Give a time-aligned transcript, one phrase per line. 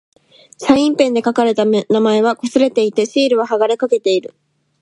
[0.57, 4.33] サインペンで書かれた名前は掠れていて、シールは剥がれかけている。